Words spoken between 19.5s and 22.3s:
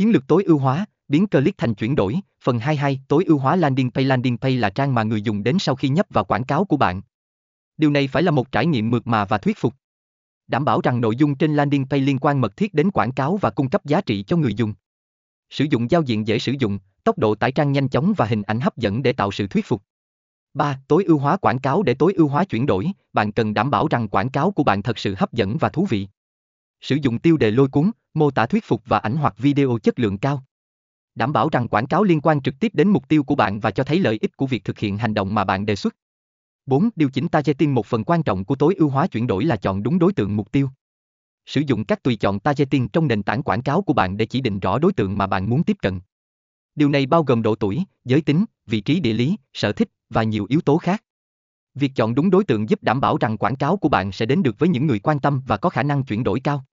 phục. 3. Tối ưu hóa quảng cáo để tối ưu